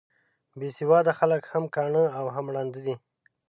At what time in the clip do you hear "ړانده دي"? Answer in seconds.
2.53-2.95